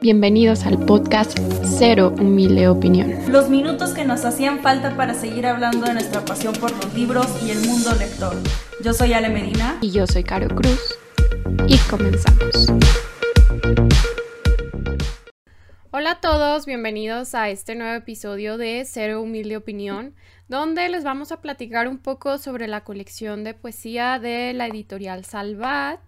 Bienvenidos 0.00 0.66
al 0.66 0.84
podcast 0.84 1.38
Cero 1.78 2.14
Humilde 2.18 2.68
Opinión. 2.68 3.14
Los 3.32 3.48
minutos 3.48 3.94
que 3.94 4.04
nos 4.04 4.26
hacían 4.26 4.60
falta 4.60 4.94
para 4.94 5.14
seguir 5.14 5.46
hablando 5.46 5.86
de 5.86 5.94
nuestra 5.94 6.22
pasión 6.22 6.54
por 6.54 6.70
los 6.70 6.94
libros 6.94 7.26
y 7.42 7.50
el 7.50 7.60
mundo 7.66 7.94
lector. 7.94 8.36
Yo 8.84 8.92
soy 8.92 9.14
Ale 9.14 9.30
Medina. 9.30 9.78
Y 9.80 9.90
yo 9.90 10.06
soy 10.06 10.22
Caro 10.22 10.54
Cruz. 10.54 10.98
Y 11.66 11.78
comenzamos. 11.88 12.68
Hola 15.90 16.10
a 16.10 16.20
todos, 16.20 16.66
bienvenidos 16.66 17.34
a 17.34 17.48
este 17.48 17.74
nuevo 17.74 17.94
episodio 17.94 18.58
de 18.58 18.84
Cero 18.86 19.22
Humilde 19.22 19.56
Opinión, 19.56 20.14
donde 20.46 20.90
les 20.90 21.04
vamos 21.04 21.32
a 21.32 21.40
platicar 21.40 21.88
un 21.88 21.96
poco 21.96 22.36
sobre 22.36 22.68
la 22.68 22.84
colección 22.84 23.44
de 23.44 23.54
poesía 23.54 24.18
de 24.18 24.52
la 24.52 24.66
editorial 24.66 25.24
Salvat. 25.24 26.00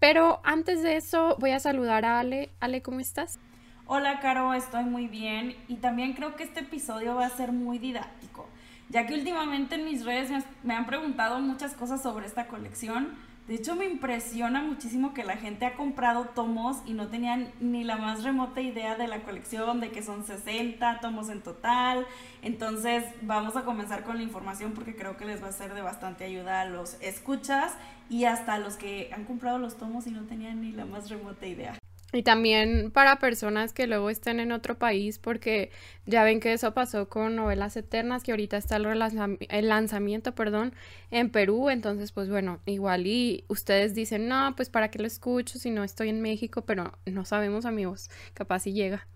Pero 0.00 0.40
antes 0.44 0.82
de 0.82 0.96
eso, 0.96 1.36
voy 1.40 1.50
a 1.50 1.60
saludar 1.60 2.04
a 2.04 2.20
Ale. 2.20 2.50
Ale, 2.60 2.82
¿cómo 2.82 3.00
estás? 3.00 3.38
Hola, 3.86 4.20
Caro, 4.20 4.54
estoy 4.54 4.84
muy 4.84 5.06
bien 5.06 5.56
y 5.66 5.76
también 5.76 6.12
creo 6.12 6.36
que 6.36 6.44
este 6.44 6.60
episodio 6.60 7.14
va 7.14 7.26
a 7.26 7.30
ser 7.30 7.52
muy 7.52 7.78
didáctico, 7.78 8.46
ya 8.90 9.06
que 9.06 9.14
últimamente 9.14 9.76
en 9.76 9.86
mis 9.86 10.04
redes 10.04 10.30
me 10.62 10.74
han 10.74 10.84
preguntado 10.86 11.40
muchas 11.40 11.72
cosas 11.72 12.02
sobre 12.02 12.26
esta 12.26 12.48
colección 12.48 13.16
de 13.48 13.54
hecho, 13.54 13.74
me 13.74 13.86
impresiona 13.86 14.60
muchísimo 14.60 15.14
que 15.14 15.24
la 15.24 15.38
gente 15.38 15.64
ha 15.64 15.74
comprado 15.74 16.26
tomos 16.26 16.82
y 16.84 16.92
no 16.92 17.08
tenían 17.08 17.50
ni 17.60 17.82
la 17.82 17.96
más 17.96 18.22
remota 18.22 18.60
idea 18.60 18.94
de 18.94 19.08
la 19.08 19.22
colección, 19.22 19.80
de 19.80 19.90
que 19.90 20.02
son 20.02 20.26
60 20.26 21.00
tomos 21.00 21.30
en 21.30 21.40
total. 21.40 22.06
Entonces, 22.42 23.04
vamos 23.22 23.56
a 23.56 23.64
comenzar 23.64 24.04
con 24.04 24.18
la 24.18 24.22
información 24.22 24.72
porque 24.72 24.94
creo 24.94 25.16
que 25.16 25.24
les 25.24 25.42
va 25.42 25.48
a 25.48 25.52
ser 25.52 25.72
de 25.72 25.80
bastante 25.80 26.24
ayuda 26.24 26.60
a 26.60 26.66
los 26.66 27.00
escuchas 27.00 27.72
y 28.10 28.26
hasta 28.26 28.52
a 28.52 28.58
los 28.58 28.76
que 28.76 29.10
han 29.14 29.24
comprado 29.24 29.58
los 29.58 29.78
tomos 29.78 30.06
y 30.06 30.10
no 30.10 30.26
tenían 30.26 30.60
ni 30.60 30.72
la 30.72 30.84
más 30.84 31.08
remota 31.08 31.46
idea. 31.46 31.78
Y 32.10 32.22
también 32.22 32.90
para 32.90 33.18
personas 33.18 33.74
que 33.74 33.86
luego 33.86 34.08
estén 34.08 34.40
en 34.40 34.50
otro 34.50 34.78
país, 34.78 35.18
porque 35.18 35.70
ya 36.06 36.24
ven 36.24 36.40
que 36.40 36.54
eso 36.54 36.72
pasó 36.72 37.10
con 37.10 37.36
novelas 37.36 37.76
eternas, 37.76 38.22
que 38.22 38.30
ahorita 38.30 38.56
está 38.56 38.76
el, 38.76 39.68
lanzamiento, 39.68 40.34
perdón, 40.34 40.72
en 41.10 41.28
Perú. 41.28 41.68
Entonces, 41.68 42.12
pues 42.12 42.30
bueno, 42.30 42.60
igual 42.64 43.06
y 43.06 43.44
ustedes 43.48 43.94
dicen, 43.94 44.26
no, 44.26 44.54
pues 44.56 44.70
para 44.70 44.90
qué 44.90 44.98
lo 44.98 45.06
escucho 45.06 45.58
si 45.58 45.70
no 45.70 45.84
estoy 45.84 46.08
en 46.08 46.22
México, 46.22 46.62
pero 46.62 46.94
no 47.04 47.26
sabemos, 47.26 47.66
amigos, 47.66 48.08
capaz 48.32 48.60
si 48.60 48.72
llega. 48.72 49.06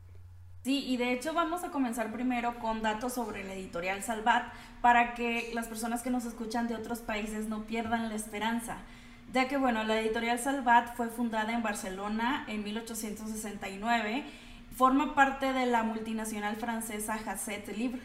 Sí, 0.63 0.85
y 0.87 0.97
de 0.99 1.13
hecho 1.13 1.33
vamos 1.33 1.65
a 1.65 1.71
comenzar 1.71 2.13
primero 2.13 2.59
con 2.59 2.83
datos 2.83 3.15
sobre 3.15 3.43
la 3.43 3.55
editorial 3.55 4.03
Salvat 4.03 4.53
para 4.83 5.15
que 5.15 5.51
las 5.55 5.67
personas 5.67 6.03
que 6.03 6.11
nos 6.11 6.27
escuchan 6.27 6.69
de 6.69 6.77
otros 6.77 7.01
países 7.01 7.49
no 7.49 7.65
pierdan 7.65 8.11
la 8.11 8.15
esperanza 8.15 8.77
ya 9.33 9.49
que 9.49 9.57
bueno, 9.57 9.83
la 9.85 10.01
editorial 10.01 10.39
Salvat 10.39 10.95
fue 10.95 11.09
fundada 11.09 11.53
en 11.53 11.63
Barcelona 11.63 12.45
en 12.49 12.63
1869, 12.63 14.25
forma 14.77 15.15
parte 15.15 15.53
de 15.53 15.67
la 15.67 15.83
multinacional 15.83 16.57
francesa 16.57 17.15
Hachette 17.15 17.77
Libre 17.77 18.03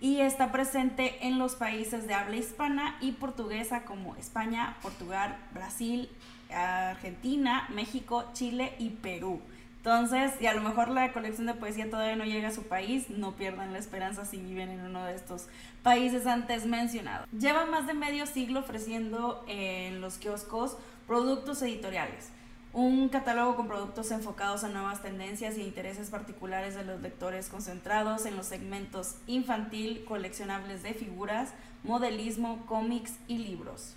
y 0.00 0.20
está 0.20 0.52
presente 0.52 1.26
en 1.26 1.38
los 1.38 1.54
países 1.54 2.06
de 2.06 2.14
habla 2.14 2.36
hispana 2.36 2.96
y 3.00 3.12
portuguesa 3.12 3.84
como 3.84 4.16
España, 4.16 4.76
Portugal, 4.82 5.36
Brasil, 5.52 6.10
Argentina, 6.50 7.66
México, 7.74 8.24
Chile 8.34 8.74
y 8.78 8.90
Perú. 8.90 9.40
Entonces, 9.86 10.32
y 10.40 10.46
a 10.46 10.52
lo 10.52 10.62
mejor 10.62 10.88
la 10.88 11.12
colección 11.12 11.46
de 11.46 11.54
poesía 11.54 11.88
todavía 11.88 12.16
no 12.16 12.24
llega 12.24 12.48
a 12.48 12.52
su 12.52 12.64
país, 12.64 13.08
no 13.08 13.36
pierdan 13.36 13.72
la 13.72 13.78
esperanza 13.78 14.24
si 14.24 14.36
viven 14.38 14.68
en 14.68 14.80
uno 14.80 15.04
de 15.04 15.14
estos 15.14 15.46
países 15.84 16.26
antes 16.26 16.66
mencionados. 16.66 17.28
Lleva 17.30 17.66
más 17.66 17.86
de 17.86 17.94
medio 17.94 18.26
siglo 18.26 18.58
ofreciendo 18.58 19.44
en 19.46 20.00
los 20.00 20.18
kioscos 20.18 20.76
productos 21.06 21.62
editoriales, 21.62 22.30
un 22.72 23.08
catálogo 23.10 23.54
con 23.54 23.68
productos 23.68 24.10
enfocados 24.10 24.64
a 24.64 24.70
nuevas 24.70 25.02
tendencias 25.02 25.56
y 25.56 25.62
intereses 25.62 26.10
particulares 26.10 26.74
de 26.74 26.82
los 26.82 27.00
lectores 27.00 27.48
concentrados 27.48 28.26
en 28.26 28.36
los 28.36 28.46
segmentos 28.46 29.14
infantil, 29.28 30.04
coleccionables 30.04 30.82
de 30.82 30.94
figuras, 30.94 31.54
modelismo, 31.84 32.66
cómics 32.66 33.14
y 33.28 33.38
libros. 33.38 33.94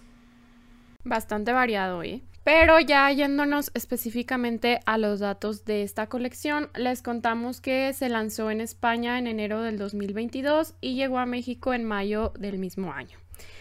Bastante 1.04 1.52
variado, 1.52 2.04
¿eh? 2.04 2.22
Pero 2.44 2.80
ya 2.80 3.12
yéndonos 3.12 3.72
específicamente 3.74 4.80
a 4.86 4.98
los 4.98 5.20
datos 5.20 5.66
de 5.66 5.84
esta 5.84 6.08
colección, 6.08 6.70
les 6.76 7.02
contamos 7.02 7.62
que 7.62 7.94
se 7.94 8.10
lanzó 8.10 8.50
en 8.50 8.62
España 8.62 9.20
en 9.20 9.28
enero 9.28 9.62
del 9.62 9.78
2022 9.78 10.76
y 10.82 10.96
llegó 10.96 11.20
a 11.20 11.26
México 11.26 11.74
en 11.74 11.84
mayo 11.84 12.34
del 12.40 12.58
mismo 12.58 12.94
año. 12.94 13.20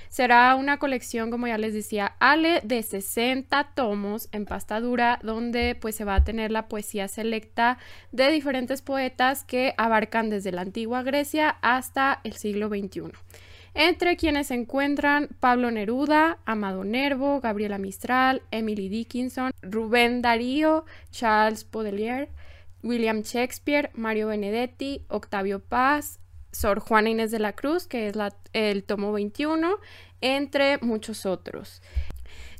Será 0.09 0.55
una 0.55 0.79
colección, 0.79 1.31
como 1.31 1.49
ya 1.49 1.59
les 1.59 1.75
decía, 1.75 2.15
Ale, 2.19 2.61
de 2.65 2.83
60 2.83 3.73
tomos 3.75 4.29
en 4.33 4.47
pasta 4.47 4.81
dura, 4.81 5.19
donde 5.23 5.77
pues 5.79 5.97
se 5.97 6.05
va 6.05 6.15
a 6.15 6.25
tener 6.25 6.51
la 6.51 6.67
poesía 6.67 7.09
selecta 7.09 7.79
de 8.11 8.31
diferentes 8.31 8.81
poetas 8.81 9.45
que 9.45 9.75
abarcan 9.77 10.31
desde 10.31 10.53
la 10.53 10.63
antigua 10.63 11.03
Grecia 11.03 11.59
hasta 11.61 12.21
el 12.25 12.33
siglo 12.35 12.69
XXI 12.69 13.13
entre 13.75 14.17
quienes 14.17 14.49
se 14.49 14.55
encuentran 14.55 15.29
Pablo 15.41 15.71
Neruda, 15.71 16.39
Amado 16.45 16.85
Nervo, 16.85 17.41
Gabriela 17.41 17.79
Mistral, 17.79 18.43
Emily 18.51 18.89
Dickinson, 18.89 19.53
Rubén 19.63 20.23
Darío, 20.23 20.85
Charles 21.11 21.69
Baudelaire, 21.71 22.31
William 22.83 23.23
Shakespeare, 23.23 23.91
Mario 23.95 24.29
Benedetti, 24.29 25.05
Octavio 25.09 25.61
Paz, 25.61 26.21
Sor 26.53 26.81
Juana 26.81 27.11
Inés 27.11 27.31
de 27.31 27.39
la 27.39 27.53
Cruz, 27.53 27.87
que 27.87 28.09
es 28.09 28.17
el 28.53 28.85
tomo 28.85 29.13
21, 29.13 29.77
entre 30.21 30.79
muchos 30.79 31.27
otros. 31.27 31.83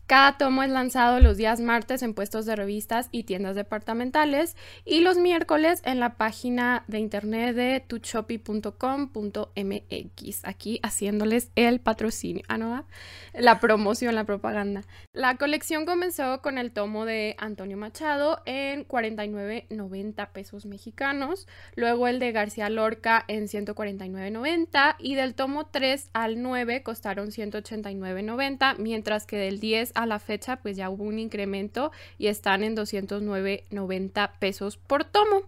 Cada 0.09 0.37
tomo 0.39 0.63
es 0.63 0.71
lanzado 0.71 1.21
los 1.21 1.37
días 1.37 1.61
martes 1.61 2.03
en 2.03 2.15
puestos 2.15 2.47
de 2.47 2.57
revistas 2.57 3.11
y 3.13 3.25
tiendas 3.25 3.55
departamentales 3.55 4.57
y 4.87 5.01
los 5.01 5.19
miércoles 5.19 5.83
en 5.85 6.01
la 6.01 6.15
página 6.15 6.85
de 6.87 6.99
internet 6.99 7.55
de 7.55 7.85
tuchopi.com.mx. 7.87 10.45
Aquí 10.45 10.81
haciéndoles 10.83 11.51
el 11.57 11.81
patrocinio, 11.81 12.43
ah, 12.49 12.57
no, 12.57 12.87
la 13.35 13.61
promoción, 13.61 14.15
la 14.15 14.25
propaganda. 14.25 14.81
La 15.13 15.37
colección 15.37 15.85
comenzó 15.85 16.41
con 16.41 16.57
el 16.57 16.73
tomo 16.73 17.05
de 17.05 17.37
Antonio 17.39 17.77
Machado 17.77 18.41
en 18.47 18.89
49.90 18.89 20.31
pesos 20.31 20.65
mexicanos, 20.65 21.47
luego 21.77 22.09
el 22.09 22.19
de 22.19 22.33
García 22.33 22.71
Lorca 22.71 23.27
en 23.29 23.47
149.90 23.47 24.97
y 25.01 25.17
del 25.17 25.35
tomo 25.35 25.67
3 25.67 26.09
al 26.15 26.41
9 26.41 26.83
costaron 26.83 27.29
189.90, 27.29 28.79
mientras 28.79 29.27
que 29.27 29.37
del 29.37 29.61
10 29.61 29.98
a 30.03 30.07
la 30.07 30.19
fecha 30.19 30.57
pues 30.57 30.77
ya 30.77 30.91
hubo 30.91 31.05
un 31.05 31.19
incremento 31.19 31.91
y 32.19 32.29
están 32.29 32.63
en 32.63 32.77
209.90 32.77 34.31
pesos 34.39 34.77
por 34.77 35.05
tomo. 35.05 35.43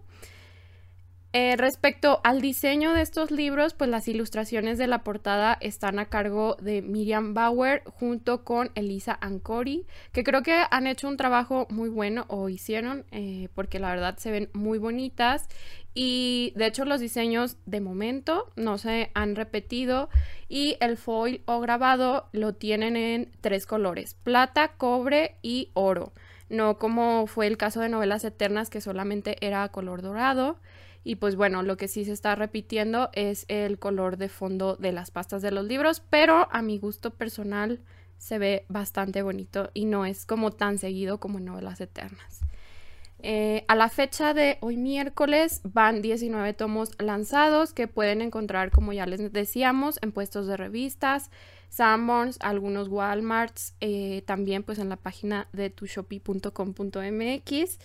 Eh, 1.33 1.55
respecto 1.55 2.19
al 2.25 2.41
diseño 2.41 2.93
de 2.93 3.01
estos 3.01 3.31
libros, 3.31 3.73
pues 3.73 3.89
las 3.89 4.09
ilustraciones 4.09 4.77
de 4.77 4.87
la 4.87 5.01
portada 5.01 5.57
están 5.61 5.97
a 5.97 6.07
cargo 6.07 6.57
de 6.59 6.81
Miriam 6.81 7.33
Bauer 7.33 7.83
junto 7.85 8.43
con 8.43 8.69
Elisa 8.75 9.17
Ancori, 9.21 9.85
que 10.11 10.25
creo 10.25 10.43
que 10.43 10.65
han 10.69 10.87
hecho 10.87 11.07
un 11.07 11.15
trabajo 11.15 11.67
muy 11.69 11.87
bueno 11.87 12.25
o 12.27 12.49
hicieron, 12.49 13.05
eh, 13.11 13.47
porque 13.55 13.79
la 13.79 13.91
verdad 13.91 14.17
se 14.17 14.29
ven 14.29 14.49
muy 14.51 14.77
bonitas 14.77 15.47
y 15.93 16.51
de 16.57 16.65
hecho 16.65 16.83
los 16.83 16.99
diseños 16.99 17.55
de 17.65 17.79
momento 17.79 18.51
no 18.57 18.77
se 18.77 19.09
han 19.13 19.37
repetido 19.37 20.09
y 20.49 20.75
el 20.81 20.97
foil 20.97 21.43
o 21.45 21.61
grabado 21.61 22.27
lo 22.33 22.55
tienen 22.55 22.97
en 22.97 23.31
tres 23.39 23.65
colores, 23.65 24.15
plata, 24.15 24.73
cobre 24.75 25.37
y 25.41 25.69
oro, 25.75 26.11
no 26.49 26.77
como 26.77 27.25
fue 27.25 27.47
el 27.47 27.55
caso 27.55 27.79
de 27.79 27.87
novelas 27.87 28.25
eternas 28.25 28.69
que 28.69 28.81
solamente 28.81 29.37
era 29.39 29.69
color 29.69 30.01
dorado. 30.01 30.59
Y 31.03 31.15
pues 31.15 31.35
bueno, 31.35 31.63
lo 31.63 31.77
que 31.77 31.87
sí 31.87 32.05
se 32.05 32.11
está 32.11 32.35
repitiendo 32.35 33.09
es 33.13 33.45
el 33.47 33.79
color 33.79 34.17
de 34.17 34.29
fondo 34.29 34.75
de 34.75 34.91
las 34.91 35.09
pastas 35.11 35.41
de 35.41 35.51
los 35.51 35.65
libros, 35.65 36.03
pero 36.09 36.47
a 36.51 36.61
mi 36.61 36.77
gusto 36.77 37.11
personal 37.11 37.79
se 38.17 38.37
ve 38.37 38.65
bastante 38.69 39.23
bonito 39.23 39.71
y 39.73 39.85
no 39.85 40.05
es 40.05 40.25
como 40.27 40.51
tan 40.51 40.77
seguido 40.77 41.19
como 41.19 41.39
en 41.39 41.45
novelas 41.45 41.81
eternas. 41.81 42.41
Eh, 43.23 43.65
a 43.67 43.75
la 43.75 43.89
fecha 43.89 44.33
de 44.33 44.57
hoy 44.61 44.77
miércoles 44.77 45.61
van 45.63 46.01
19 46.01 46.53
tomos 46.53 46.91
lanzados 46.99 47.73
que 47.73 47.87
pueden 47.87 48.21
encontrar, 48.21 48.71
como 48.71 48.93
ya 48.93 49.05
les 49.05 49.31
decíamos, 49.31 49.99
en 50.01 50.11
puestos 50.11 50.47
de 50.47 50.57
revistas, 50.57 51.29
Sanborns, 51.71 52.37
algunos 52.41 52.89
Walmarts, 52.89 53.75
eh, 53.79 54.23
también 54.27 54.61
pues 54.61 54.77
en 54.77 54.89
la 54.89 54.97
página 54.97 55.47
de 55.53 55.69
tushopee.com.mx. 55.69 57.79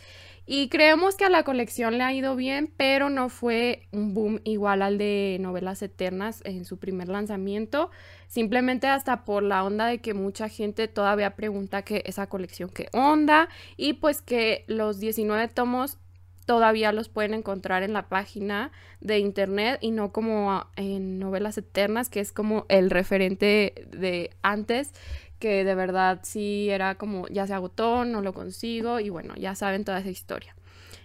Y 0.45 0.69
creemos 0.69 1.15
que 1.15 1.25
a 1.25 1.31
la 1.31 1.45
colección 1.45 1.97
le 1.97 2.05
ha 2.05 2.13
ido 2.13 2.35
bien, 2.35 2.73
pero 2.77 3.11
no 3.11 3.29
fue 3.29 3.87
un 3.93 4.13
boom 4.13 4.41
igual 4.43 4.83
al 4.83 4.99
de 4.99 5.39
Novelas 5.41 5.83
Eternas 5.83 6.43
en 6.45 6.65
su 6.65 6.79
primer 6.79 7.09
lanzamiento. 7.09 7.93
Simplemente 8.27 8.89
hasta 8.89 9.25
por 9.25 9.45
la 9.45 9.63
onda 9.63 9.87
de 9.87 10.01
que 10.01 10.15
mucha 10.15 10.49
gente 10.49 10.89
todavía 10.89 11.37
pregunta 11.37 11.83
que 11.83 12.03
esa 12.07 12.27
colección 12.27 12.71
qué 12.71 12.89
onda 12.93 13.49
y 13.77 13.95
pues 13.95 14.21
que 14.21 14.65
los 14.67 14.99
19 14.99 15.47
tomos 15.49 15.99
todavía 16.47 16.93
los 16.93 17.09
pueden 17.09 17.35
encontrar 17.35 17.83
en 17.83 17.93
la 17.93 18.09
página 18.09 18.71
de 19.01 19.19
internet 19.19 19.79
y 19.83 19.91
no 19.91 20.13
como 20.13 20.67
en 20.77 21.19
novelas 21.19 21.59
eternas, 21.59 22.09
que 22.09 22.21
es 22.21 22.33
como 22.33 22.65
el 22.69 22.89
referente 22.89 23.87
de 23.91 24.31
antes, 24.43 24.93
que 25.39 25.65
de 25.65 25.75
verdad 25.75 26.21
sí 26.23 26.71
era 26.71 26.95
como 26.95 27.29
ya 27.29 27.47
se 27.47 27.53
agotó, 27.53 28.05
no 28.05 28.23
lo 28.23 28.33
consigo 28.33 29.01
y 29.01 29.11
bueno, 29.11 29.35
ya 29.37 29.55
saben 29.55 29.85
toda 29.85 29.99
esa 29.99 30.11
historia. 30.11 30.55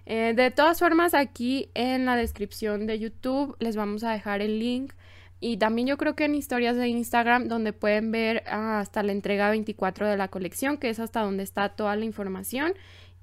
Eh, 0.06 0.34
de 0.36 0.52
todas 0.52 0.80
formas, 0.80 1.14
aquí 1.14 1.70
en 1.74 2.06
la 2.06 2.16
descripción 2.16 2.88
de 2.88 3.00
YouTube 3.00 3.56
les 3.60 3.76
vamos 3.76 4.04
a 4.04 4.12
dejar 4.12 4.42
el 4.42 4.60
link 4.60 4.94
y 5.40 5.58
también 5.58 5.88
yo 5.88 5.98
creo 5.98 6.16
que 6.16 6.26
en 6.26 6.36
historias 6.36 6.76
de 6.76 6.88
Instagram 6.88 7.48
donde 7.48 7.74
pueden 7.74 8.12
ver 8.12 8.44
hasta 8.48 9.02
la 9.02 9.12
entrega 9.12 9.50
24 9.50 10.08
de 10.08 10.18
la 10.18 10.28
colección, 10.28 10.78
que 10.78 10.90
es 10.90 11.00
hasta 11.00 11.22
donde 11.22 11.44
está 11.44 11.70
toda 11.70 11.96
la 11.96 12.06
información 12.06 12.74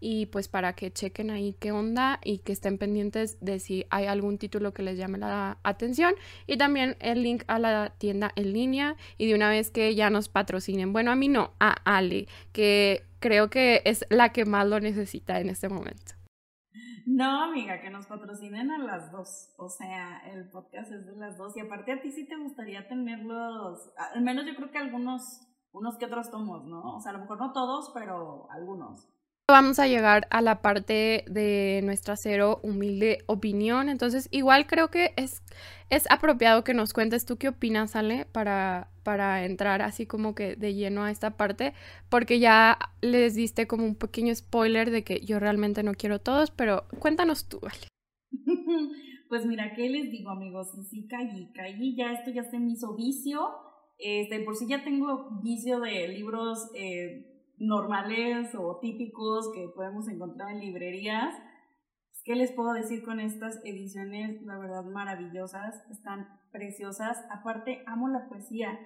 y 0.01 0.27
pues 0.27 0.49
para 0.49 0.75
que 0.75 0.93
chequen 0.93 1.31
ahí 1.31 1.55
qué 1.59 1.73
onda 1.73 2.21
y 2.25 2.39
que 2.39 2.53
estén 2.53 2.79
pendientes 2.79 3.39
de 3.41 3.59
si 3.59 3.87
hay 3.91 4.07
algún 4.07 4.39
título 4.39 4.73
que 4.73 4.83
les 4.83 4.99
llame 4.99 5.19
la 5.19 5.59
atención 5.63 6.15
y 6.47 6.57
también 6.57 6.97
el 7.01 7.23
link 7.23 7.45
a 7.47 7.59
la 7.59 7.95
tienda 7.99 8.31
en 8.37 8.53
línea 8.53 8.97
y 9.17 9.27
de 9.27 9.35
una 9.35 9.49
vez 9.51 9.71
que 9.71 9.95
ya 9.95 10.11
nos 10.11 10.29
patrocinen. 10.29 10.93
Bueno, 10.93 11.11
a 11.11 11.17
mí 11.17 11.29
no, 11.29 11.53
a 11.61 11.71
Ale, 11.85 12.29
que 12.53 13.05
creo 13.21 13.51
que 13.51 13.83
es 13.85 14.05
la 14.11 14.31
que 14.33 14.45
más 14.45 14.67
lo 14.67 14.81
necesita 14.81 15.41
en 15.41 15.49
este 15.49 15.69
momento. 15.69 16.19
No, 17.11 17.45
amiga, 17.45 17.81
que 17.81 17.89
nos 17.89 18.07
patrocinen 18.07 18.71
a 18.71 18.79
las 18.79 19.11
dos. 19.11 19.55
O 19.57 19.71
sea, 19.71 20.19
el 20.31 20.51
podcast 20.51 20.93
es 20.93 21.07
de 21.07 21.17
las 21.17 21.39
dos. 21.39 21.57
Y 21.57 21.61
aparte 21.61 21.93
a 21.93 22.03
ti 22.03 22.11
sí 22.11 22.29
te 22.29 22.37
gustaría 22.37 22.87
tenerlos, 22.87 23.91
al 23.97 24.21
menos 24.21 24.45
yo 24.45 24.55
creo 24.55 24.71
que 24.71 24.77
algunos, 24.77 25.41
unos 25.73 25.97
que 25.97 26.05
otros 26.05 26.31
tomos, 26.31 26.67
¿no? 26.67 26.97
O 26.97 27.01
sea, 27.01 27.13
a 27.13 27.15
lo 27.15 27.21
mejor 27.21 27.39
no 27.39 27.53
todos, 27.53 27.91
pero 27.95 28.51
algunos. 28.51 29.09
Vamos 29.51 29.79
a 29.79 29.87
llegar 29.87 30.27
a 30.31 30.43
la 30.43 30.61
parte 30.61 31.25
de 31.27 31.81
nuestra 31.83 32.17
cero 32.17 32.61
humilde 32.63 33.21
opinión. 33.25 33.89
Entonces, 33.89 34.29
igual 34.31 34.67
creo 34.67 34.91
que 34.91 35.15
es, 35.17 35.43
es 35.89 36.05
apropiado 36.11 36.65
que 36.65 36.75
nos 36.75 36.93
cuentes 36.93 37.25
tú 37.25 37.39
qué 37.39 37.49
opinas, 37.49 37.97
Ale, 37.97 38.27
para, 38.27 38.91
para 39.05 39.47
entrar 39.47 39.81
así 39.81 40.05
como 40.05 40.35
que 40.35 40.55
de 40.55 40.75
lleno 40.75 41.03
a 41.03 41.11
esta 41.11 41.39
parte, 41.39 41.73
porque 42.11 42.41
ya 42.41 42.79
les 43.01 43.37
diste 43.37 43.67
como 43.67 43.87
un 43.87 43.95
pequeño 43.95 44.35
spoiler 44.35 44.91
de 44.91 45.03
que 45.03 45.21
yo 45.21 45.39
realmente 45.41 45.83
no 45.83 45.95
quiero 45.95 46.19
todos, 46.19 46.51
pero 46.51 46.85
cuéntanos 46.99 47.49
tú, 47.49 47.59
Ale. 47.63 47.89
Pues 49.31 49.45
mira, 49.45 49.75
¿qué 49.75 49.91
les 49.91 50.11
digo, 50.11 50.31
amigos? 50.31 50.69
Sí, 50.91 51.07
caí, 51.07 51.51
caí, 51.55 51.95
ya 51.97 52.13
esto 52.13 52.31
ya 52.31 52.45
se 52.45 52.59
me 52.59 52.73
hizo 52.73 52.95
vicio. 52.97 53.47
Este, 53.99 54.41
por 54.41 54.57
si 54.57 54.67
ya 54.67 54.85
tengo 54.85 55.39
vicio 55.43 55.81
de 55.81 56.09
libros 56.09 56.71
eh, 56.75 57.38
normales 57.61 58.55
o 58.55 58.79
típicos 58.81 59.51
que 59.55 59.69
podemos 59.75 60.09
encontrar 60.09 60.51
en 60.51 60.61
librerías. 60.61 61.35
¿Qué 62.25 62.35
les 62.35 62.53
puedo 62.53 62.73
decir 62.75 63.03
con 63.03 63.21
estas 63.21 63.59
ediciones? 63.65 64.43
La 64.43 64.59
verdad, 64.59 64.85
maravillosas, 64.85 65.83
están 65.91 66.29
preciosas. 66.53 67.25
Aparte, 67.31 67.83
amo 67.87 68.09
la 68.09 68.29
poesía 68.29 68.79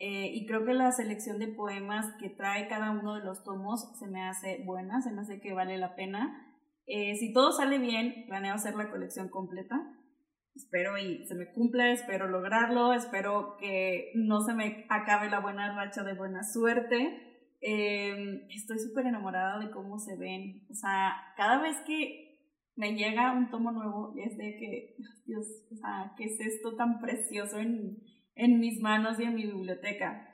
eh, 0.00 0.30
y 0.32 0.46
creo 0.46 0.64
que 0.64 0.74
la 0.74 0.92
selección 0.92 1.38
de 1.38 1.48
poemas 1.48 2.06
que 2.20 2.30
trae 2.30 2.68
cada 2.68 2.90
uno 2.92 3.14
de 3.14 3.24
los 3.24 3.42
tomos 3.44 3.96
se 3.98 4.06
me 4.06 4.22
hace 4.22 4.62
buena, 4.64 5.00
se 5.00 5.12
me 5.12 5.22
hace 5.22 5.40
que 5.40 5.52
vale 5.52 5.76
la 5.76 5.96
pena. 5.96 6.56
Eh, 6.86 7.16
si 7.16 7.32
todo 7.32 7.52
sale 7.52 7.78
bien, 7.78 8.24
planeo 8.26 8.54
hacer 8.54 8.74
la 8.74 8.90
colección 8.90 9.28
completa. 9.28 9.76
Espero 10.54 10.98
y 10.98 11.24
se 11.26 11.34
me 11.34 11.52
cumpla, 11.52 11.92
espero 11.92 12.26
lograrlo, 12.26 12.92
espero 12.92 13.56
que 13.58 14.10
no 14.14 14.40
se 14.40 14.54
me 14.54 14.86
acabe 14.88 15.30
la 15.30 15.40
buena 15.40 15.74
racha 15.76 16.02
de 16.02 16.14
buena 16.14 16.42
suerte. 16.42 17.27
Em, 17.60 18.46
estoy 18.50 18.78
súper 18.78 19.06
enamorada 19.06 19.58
de 19.58 19.70
cómo 19.70 19.98
se 19.98 20.16
ven. 20.16 20.66
O 20.70 20.74
sea, 20.74 21.12
cada 21.36 21.60
vez 21.60 21.76
que 21.86 22.28
me 22.76 22.94
llega 22.94 23.32
un 23.32 23.50
tomo 23.50 23.72
nuevo, 23.72 24.14
es 24.16 24.36
de 24.36 24.56
que, 24.56 24.96
Dios, 25.26 25.46
o 25.72 25.76
sea, 25.76 26.12
¿qué 26.16 26.24
es 26.24 26.38
esto 26.40 26.76
tan 26.76 27.00
precioso 27.00 27.58
en, 27.58 27.98
en 28.36 28.60
mis 28.60 28.80
manos 28.80 29.18
y 29.18 29.24
en 29.24 29.34
mi 29.34 29.46
biblioteca? 29.46 30.24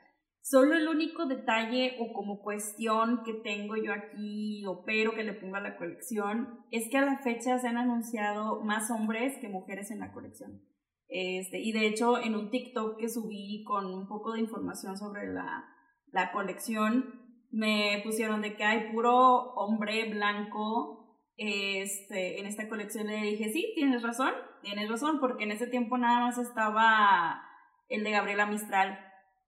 Solo 0.41 0.75
el 0.75 0.87
único 0.87 1.25
detalle 1.25 1.97
o 1.99 2.13
como 2.13 2.43
cuestión 2.43 3.23
que 3.25 3.33
tengo 3.33 3.75
yo 3.77 3.91
aquí 3.91 4.63
o 4.67 4.83
pero 4.85 5.15
que 5.15 5.23
le 5.23 5.33
pongo 5.33 5.55
a 5.55 5.61
la 5.61 5.75
colección 5.75 6.59
es 6.69 6.87
que 6.91 6.97
a 6.97 7.05
la 7.05 7.17
fecha 7.17 7.57
se 7.57 7.67
han 7.67 7.77
anunciado 7.77 8.61
más 8.61 8.91
hombres 8.91 9.39
que 9.41 9.49
mujeres 9.49 9.89
en 9.89 10.01
la 10.01 10.13
colección. 10.13 10.61
Este, 11.07 11.59
y 11.59 11.71
de 11.71 11.87
hecho 11.87 12.19
en 12.19 12.35
un 12.35 12.51
TikTok 12.51 12.99
que 12.99 13.09
subí 13.09 13.63
con 13.63 13.87
un 13.87 14.07
poco 14.07 14.33
de 14.33 14.41
información 14.41 14.95
sobre 14.97 15.33
la, 15.33 15.65
la 16.15 16.31
colección, 16.31 17.21
me 17.51 18.01
pusieron 18.03 18.41
de 18.41 18.55
que 18.55 18.63
hay 18.63 18.93
puro 18.93 19.53
hombre 19.55 20.09
blanco 20.09 21.19
este, 21.35 22.39
en 22.39 22.45
esta 22.45 22.69
colección. 22.69 23.07
Le 23.07 23.21
dije, 23.21 23.49
sí, 23.49 23.73
tienes 23.75 24.01
razón, 24.01 24.31
tienes 24.63 24.89
razón, 24.89 25.19
porque 25.19 25.43
en 25.43 25.51
ese 25.51 25.67
tiempo 25.67 25.97
nada 25.97 26.21
más 26.21 26.37
estaba 26.37 27.41
el 27.89 28.05
de 28.05 28.11
Gabriela 28.11 28.45
Mistral, 28.45 28.97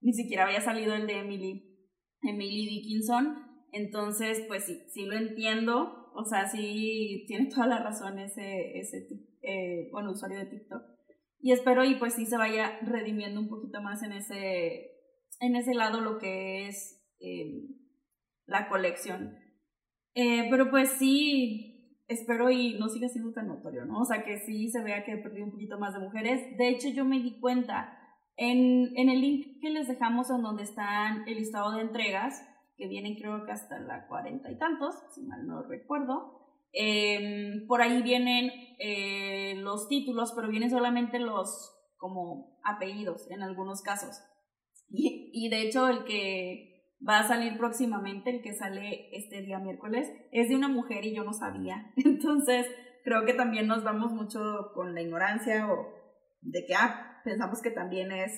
ni 0.01 0.11
siquiera 0.11 0.43
había 0.43 0.59
salido 0.59 0.93
el 0.93 1.07
de 1.07 1.19
Emily, 1.19 1.87
Emily 2.21 2.67
Dickinson. 2.67 3.45
Entonces, 3.71 4.43
pues 4.49 4.65
sí, 4.65 4.77
sí 4.89 5.05
lo 5.05 5.15
entiendo. 5.15 6.11
O 6.15 6.25
sea, 6.25 6.47
sí 6.47 7.23
tiene 7.27 7.49
toda 7.49 7.67
la 7.67 7.79
razón 7.79 8.19
ese, 8.19 8.77
ese 8.77 9.07
eh, 9.41 9.87
bueno, 9.91 10.11
usuario 10.11 10.39
de 10.39 10.47
TikTok. 10.47 10.81
Y 11.39 11.53
espero 11.53 11.85
y 11.85 11.95
pues 11.95 12.13
sí 12.15 12.25
se 12.25 12.35
vaya 12.35 12.77
redimiendo 12.81 13.39
un 13.39 13.47
poquito 13.47 13.81
más 13.81 14.03
en 14.03 14.11
ese, 14.11 14.96
en 15.39 15.56
ese 15.56 15.74
lado 15.74 16.01
lo 16.01 16.18
que 16.18 16.68
es 16.68 17.04
eh, 17.19 17.63
la 18.45 18.69
colección. 18.69 19.38
Eh, 20.13 20.48
pero 20.50 20.69
pues 20.69 20.89
sí, 20.92 22.01
espero 22.07 22.50
y 22.50 22.78
no 22.80 22.89
siga 22.89 23.07
siendo 23.07 23.34
tan 23.34 23.48
notorio, 23.48 23.86
¿no? 23.86 24.00
O 24.00 24.06
sea, 24.06 24.24
que 24.24 24.39
sí 24.39 24.69
se 24.69 24.84
vea 24.84 25.04
que 25.04 25.13
he 25.13 25.18
perdido 25.18 25.45
un 25.45 25.51
poquito 25.51 25.80
más 25.80 25.94
de 25.94 26.00
mujeres. 26.00 26.57
De 26.57 26.69
hecho, 26.69 26.89
yo 26.89 27.06
me 27.06 27.19
di 27.19 27.39
cuenta 27.39 27.98
en, 28.36 28.98
en 28.98 29.10
el 29.10 29.22
link 29.22 29.62
que 29.62 29.69
les 29.69 29.88
dejamos 29.88 30.30
en 30.30 30.42
donde 30.42 30.63
están 30.63 31.28
el 31.28 31.36
listado 31.36 31.72
de 31.72 31.81
entregas, 31.81 32.42
que 32.78 32.88
vienen 32.88 33.16
creo 33.16 33.45
que 33.45 33.51
hasta 33.51 33.80
la 33.80 34.07
cuarenta 34.07 34.51
y 34.51 34.57
tantos, 34.57 34.95
si 35.13 35.24
mal 35.24 35.45
no 35.45 35.63
recuerdo. 35.63 36.38
Em, 36.72 37.66
por 37.66 37.81
ahí 37.81 38.01
vienen 38.04 38.51
eh, 38.80 39.56
los 39.57 39.88
títulos, 39.88 40.34
pero 40.36 40.50
vienen 40.50 40.69
solamente 40.69 41.19
los 41.19 41.74
como 41.98 42.60
apellidos 42.63 43.30
en 43.31 43.42
algunos 43.42 43.81
casos. 43.81 44.22
Y, 44.89 45.26
y 45.45 45.50
de 45.50 45.62
hecho 45.62 45.88
el 45.88 46.04
que 46.04 46.98
va 47.07 47.19
a 47.19 47.28
salir 47.28 47.57
próximamente, 47.57 48.31
el 48.31 48.42
que 48.42 48.56
sale 48.56 49.10
este 49.16 49.42
día 49.42 49.60
miércoles, 49.60 50.12
es 50.31 50.50
de 50.50 50.56
una 50.56 50.68
mujer 50.68 51.06
y 51.06 51.16
yo 51.16 51.24
no 51.24 51.34
sabía. 51.34 51.92
Entonces 51.98 52.66
creo 53.04 53.24
que 53.25 53.34
también 53.34 53.68
nos 53.68 53.84
vamos 53.84 54.12
mucho 54.12 54.39
con 54.74 54.95
la 54.95 55.01
ignorancia 55.01 55.72
o 55.72 55.94
de 56.42 56.66
que 56.66 56.74
ah, 56.75 57.22
pensamos 57.24 57.62
que 57.62 57.72
también 57.72 58.12
es, 58.12 58.31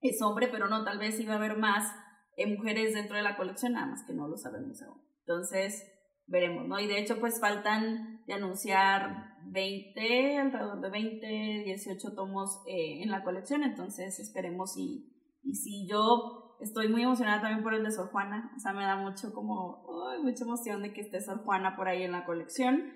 es 0.00 0.20
hombre, 0.22 0.48
pero 0.50 0.68
no, 0.68 0.84
tal 0.84 0.98
vez 0.98 1.18
iba 1.20 1.34
a 1.34 1.36
haber 1.36 1.56
más 1.56 1.88
eh, 2.36 2.46
mujeres 2.46 2.94
dentro 2.94 3.16
de 3.16 3.22
la 3.22 3.36
colección, 3.36 3.74
nada 3.74 3.86
más 3.86 4.04
que 4.04 4.12
no 4.12 4.26
lo 4.26 4.36
sabemos 4.36 4.82
aún. 4.82 5.00
Entonces 5.20 5.90
veremos, 6.26 6.66
¿no? 6.66 6.80
Y 6.80 6.86
de 6.88 6.98
hecho 6.98 7.20
pues 7.20 7.40
faltan 7.40 8.24
de 8.26 8.34
anunciar 8.34 9.36
20, 9.46 10.38
alrededor 10.38 10.80
de 10.80 10.90
20, 10.90 11.26
18 11.64 12.14
tomos 12.14 12.62
eh, 12.66 13.02
en 13.02 13.10
la 13.10 13.22
colección, 13.22 13.62
entonces 13.62 14.18
esperemos 14.18 14.76
y 14.76 15.13
y 15.44 15.54
si 15.54 15.86
yo 15.88 16.56
estoy 16.60 16.88
muy 16.88 17.02
emocionada 17.02 17.42
también 17.42 17.62
por 17.62 17.74
el 17.74 17.84
de 17.84 17.90
Sor 17.90 18.10
Juana, 18.10 18.52
o 18.56 18.60
sea, 18.60 18.72
me 18.72 18.84
da 18.84 18.96
mucho 18.96 19.32
como, 19.32 19.84
mucha 20.22 20.44
emoción 20.44 20.82
de 20.82 20.92
que 20.92 21.02
esté 21.02 21.20
Sor 21.20 21.44
Juana 21.44 21.76
por 21.76 21.88
ahí 21.88 22.02
en 22.02 22.12
la 22.12 22.24
colección. 22.24 22.92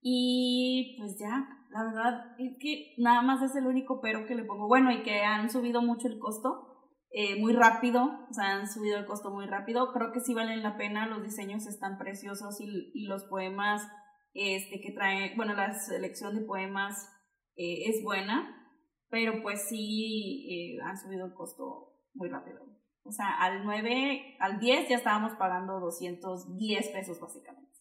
Y 0.00 0.96
pues 0.98 1.16
ya, 1.20 1.48
la 1.70 1.84
verdad 1.84 2.34
es 2.38 2.56
que 2.58 2.94
nada 2.98 3.22
más 3.22 3.40
es 3.42 3.54
el 3.54 3.66
único 3.66 4.00
pero 4.00 4.26
que 4.26 4.34
le 4.34 4.44
pongo. 4.44 4.66
Bueno, 4.66 4.90
y 4.90 5.02
que 5.02 5.20
han 5.20 5.48
subido 5.48 5.80
mucho 5.80 6.08
el 6.08 6.18
costo, 6.18 6.68
eh, 7.10 7.38
muy 7.40 7.52
rápido, 7.52 8.02
o 8.28 8.32
sea, 8.32 8.56
han 8.56 8.68
subido 8.68 8.98
el 8.98 9.06
costo 9.06 9.30
muy 9.30 9.46
rápido. 9.46 9.92
Creo 9.92 10.12
que 10.12 10.20
sí 10.20 10.34
valen 10.34 10.62
la 10.62 10.76
pena, 10.76 11.06
los 11.06 11.22
diseños 11.22 11.66
están 11.66 11.98
preciosos 11.98 12.60
y, 12.60 12.90
y 12.94 13.06
los 13.06 13.24
poemas 13.24 13.86
este, 14.34 14.80
que 14.80 14.92
trae, 14.92 15.36
bueno, 15.36 15.54
la 15.54 15.72
selección 15.74 16.34
de 16.34 16.44
poemas 16.46 17.08
eh, 17.54 17.84
es 17.86 18.02
buena, 18.02 18.58
pero 19.08 19.42
pues 19.42 19.68
sí 19.68 20.48
eh, 20.50 20.82
han 20.82 20.98
subido 20.98 21.26
el 21.26 21.34
costo 21.34 21.91
muy 22.14 22.28
rápido. 22.28 22.60
O 23.04 23.12
sea, 23.12 23.28
al 23.40 23.64
9, 23.64 24.36
al 24.38 24.60
10 24.60 24.88
ya 24.88 24.96
estábamos 24.96 25.32
pagando 25.34 25.80
210 25.80 26.88
pesos 26.88 27.20
básicamente. 27.20 27.72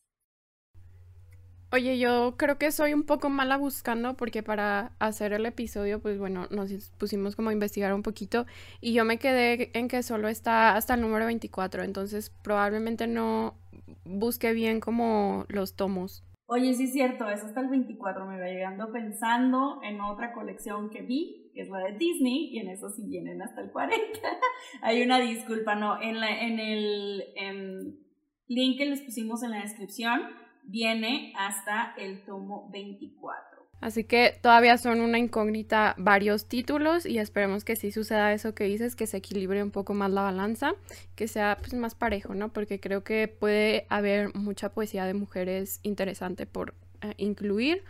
Oye, 1.73 1.97
yo 1.97 2.35
creo 2.35 2.57
que 2.57 2.69
soy 2.69 2.93
un 2.93 3.03
poco 3.03 3.29
mala 3.29 3.55
buscando 3.55 4.17
porque 4.17 4.43
para 4.43 4.91
hacer 4.99 5.31
el 5.31 5.45
episodio, 5.45 6.01
pues 6.01 6.19
bueno, 6.19 6.47
nos 6.51 6.89
pusimos 6.97 7.37
como 7.37 7.49
a 7.49 7.53
investigar 7.53 7.93
un 7.93 8.03
poquito 8.03 8.45
y 8.81 8.91
yo 8.91 9.05
me 9.05 9.19
quedé 9.19 9.71
en 9.73 9.87
que 9.87 10.03
solo 10.03 10.27
está 10.27 10.75
hasta 10.75 10.95
el 10.95 11.01
número 11.01 11.27
24, 11.27 11.83
entonces 11.83 12.29
probablemente 12.43 13.07
no 13.07 13.55
busqué 14.03 14.51
bien 14.51 14.81
como 14.81 15.45
los 15.47 15.77
tomos. 15.77 16.25
Oye, 16.47 16.73
sí 16.73 16.83
es 16.83 16.91
cierto, 16.91 17.29
es 17.29 17.41
hasta 17.41 17.61
el 17.61 17.69
24, 17.69 18.25
me 18.25 18.37
va 18.37 18.47
llegando 18.47 18.91
pensando 18.91 19.79
en 19.81 20.01
otra 20.01 20.33
colección 20.33 20.89
que 20.89 21.01
vi 21.03 21.50
es 21.55 21.69
la 21.69 21.79
de 21.79 21.97
Disney, 21.97 22.49
y 22.51 22.59
en 22.59 22.69
eso 22.69 22.89
sí 22.89 23.03
vienen 23.05 23.41
hasta 23.41 23.61
el 23.61 23.71
40. 23.71 23.99
Hay 24.81 25.01
una 25.01 25.19
disculpa, 25.19 25.75
no, 25.75 26.01
en, 26.01 26.19
la, 26.19 26.41
en 26.41 26.59
el 26.59 27.99
link 28.47 28.77
que 28.77 28.85
les 28.85 29.01
pusimos 29.01 29.43
en 29.43 29.51
la 29.51 29.61
descripción, 29.61 30.21
viene 30.63 31.33
hasta 31.37 31.93
el 31.97 32.23
tomo 32.23 32.69
24. 32.71 33.51
Así 33.81 34.03
que 34.03 34.37
todavía 34.41 34.77
son 34.77 35.01
una 35.01 35.17
incógnita 35.17 35.95
varios 35.97 36.45
títulos 36.47 37.07
y 37.07 37.17
esperemos 37.17 37.65
que 37.65 37.75
sí 37.75 37.91
suceda 37.91 38.31
eso 38.31 38.53
que 38.53 38.65
dices, 38.65 38.95
que 38.95 39.07
se 39.07 39.17
equilibre 39.17 39.63
un 39.63 39.71
poco 39.71 39.95
más 39.95 40.11
la 40.11 40.21
balanza, 40.21 40.73
que 41.15 41.27
sea 41.27 41.57
pues 41.59 41.73
más 41.73 41.95
parejo, 41.95 42.35
¿no? 42.35 42.53
Porque 42.53 42.79
creo 42.79 43.03
que 43.03 43.27
puede 43.27 43.87
haber 43.89 44.35
mucha 44.35 44.69
poesía 44.69 45.05
de 45.05 45.15
mujeres 45.15 45.79
interesante 45.81 46.45
por 46.45 46.75
eh, 47.01 47.15
incluir. 47.17 47.83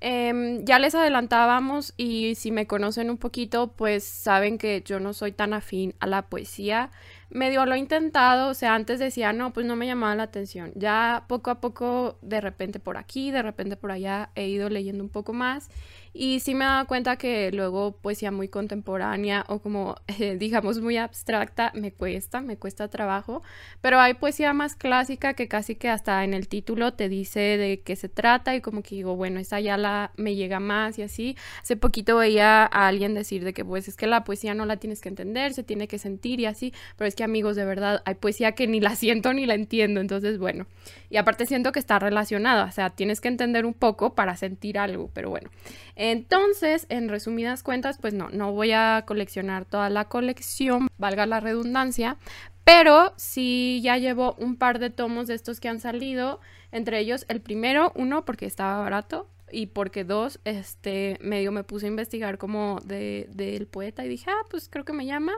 Em, 0.00 0.64
ya 0.64 0.78
les 0.78 0.94
adelantábamos 0.94 1.92
y 1.96 2.36
si 2.36 2.52
me 2.52 2.66
conocen 2.68 3.10
un 3.10 3.18
poquito, 3.18 3.72
pues 3.72 4.04
saben 4.04 4.56
que 4.58 4.82
yo 4.84 5.00
no 5.00 5.12
soy 5.12 5.32
tan 5.32 5.52
afín 5.54 5.94
a 6.00 6.06
la 6.06 6.22
poesía. 6.22 6.90
Medio 7.30 7.66
lo 7.66 7.74
he 7.74 7.78
intentado, 7.78 8.50
o 8.50 8.54
sea, 8.54 8.74
antes 8.74 8.98
decía, 8.98 9.32
no, 9.32 9.52
pues 9.52 9.66
no 9.66 9.76
me 9.76 9.86
llamaba 9.86 10.14
la 10.14 10.24
atención. 10.24 10.72
Ya 10.74 11.24
poco 11.28 11.50
a 11.50 11.60
poco, 11.60 12.18
de 12.22 12.40
repente 12.40 12.80
por 12.80 12.96
aquí, 12.96 13.30
de 13.30 13.42
repente 13.42 13.76
por 13.76 13.92
allá, 13.92 14.30
he 14.34 14.48
ido 14.48 14.68
leyendo 14.68 15.02
un 15.04 15.10
poco 15.10 15.32
más 15.32 15.68
y 16.12 16.40
sí 16.40 16.54
me 16.54 16.64
he 16.64 16.68
dado 16.68 16.86
cuenta 16.86 17.16
que 17.16 17.52
luego 17.52 17.92
poesía 17.92 18.30
muy 18.30 18.48
contemporánea 18.48 19.44
o 19.48 19.60
como 19.60 19.96
eh, 20.18 20.36
digamos 20.36 20.80
muy 20.80 20.96
abstracta 20.96 21.72
me 21.74 21.92
cuesta, 21.92 22.40
me 22.40 22.56
cuesta 22.56 22.88
trabajo, 22.88 23.42
pero 23.80 24.00
hay 24.00 24.14
poesía 24.14 24.52
más 24.52 24.74
clásica 24.74 25.34
que 25.34 25.48
casi 25.48 25.76
que 25.76 25.88
hasta 25.88 26.24
en 26.24 26.34
el 26.34 26.48
título 26.48 26.94
te 26.94 27.08
dice 27.08 27.40
de 27.40 27.82
qué 27.82 27.96
se 27.96 28.08
trata 28.08 28.56
y 28.56 28.60
como 28.60 28.82
que 28.82 28.96
digo, 28.96 29.16
bueno, 29.16 29.38
esa 29.40 29.60
ya 29.60 29.76
la 29.76 30.12
me 30.16 30.34
llega 30.34 30.60
más 30.60 30.98
y 30.98 31.02
así. 31.02 31.36
Hace 31.62 31.76
poquito 31.76 32.16
veía 32.16 32.64
a 32.64 32.88
alguien 32.88 33.14
decir 33.14 33.44
de 33.44 33.52
que 33.52 33.64
pues 33.64 33.88
es 33.88 33.96
que 33.96 34.06
la 34.06 34.24
poesía 34.24 34.54
no 34.54 34.66
la 34.66 34.78
tienes 34.78 35.00
que 35.00 35.08
entender, 35.08 35.54
se 35.54 35.62
tiene 35.62 35.88
que 35.88 35.98
sentir 35.98 36.40
y 36.40 36.46
así, 36.46 36.72
pero 36.96 37.08
es 37.08 37.14
que 37.18 37.24
amigos, 37.24 37.56
de 37.56 37.64
verdad, 37.64 38.00
hay 38.04 38.14
poesía 38.14 38.52
que 38.52 38.68
ni 38.68 38.78
la 38.78 38.94
siento 38.94 39.32
ni 39.32 39.44
la 39.44 39.54
entiendo, 39.54 40.00
entonces 40.00 40.38
bueno, 40.38 40.66
y 41.10 41.16
aparte 41.16 41.46
siento 41.46 41.72
que 41.72 41.80
está 41.80 41.98
relacionada, 41.98 42.64
o 42.64 42.70
sea, 42.70 42.90
tienes 42.90 43.20
que 43.20 43.26
entender 43.26 43.66
un 43.66 43.74
poco 43.74 44.14
para 44.14 44.36
sentir 44.36 44.78
algo, 44.78 45.10
pero 45.12 45.28
bueno. 45.28 45.50
Entonces, 45.96 46.86
en 46.90 47.08
resumidas 47.08 47.64
cuentas, 47.64 47.98
pues 48.00 48.14
no, 48.14 48.30
no 48.30 48.52
voy 48.52 48.70
a 48.70 49.02
coleccionar 49.04 49.64
toda 49.64 49.90
la 49.90 50.04
colección, 50.04 50.86
valga 50.96 51.26
la 51.26 51.40
redundancia, 51.40 52.18
pero 52.62 53.14
sí 53.16 53.80
ya 53.82 53.96
llevo 53.96 54.36
un 54.38 54.54
par 54.54 54.78
de 54.78 54.90
tomos 54.90 55.26
de 55.26 55.34
estos 55.34 55.58
que 55.58 55.68
han 55.68 55.80
salido, 55.80 56.38
entre 56.70 57.00
ellos 57.00 57.26
el 57.28 57.40
primero, 57.40 57.90
uno 57.96 58.24
porque 58.24 58.46
estaba 58.46 58.78
barato, 58.78 59.26
y 59.52 59.66
porque 59.66 60.04
dos, 60.04 60.40
este, 60.44 61.18
medio 61.20 61.52
me 61.52 61.64
puse 61.64 61.86
a 61.86 61.88
investigar 61.88 62.38
como 62.38 62.80
de, 62.84 63.28
del 63.30 63.66
poeta 63.66 64.04
y 64.04 64.08
dije, 64.08 64.30
ah, 64.30 64.46
pues 64.50 64.68
creo 64.68 64.84
que 64.84 64.92
me 64.92 65.06
llama, 65.06 65.32